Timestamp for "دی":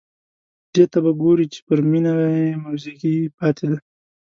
3.71-3.77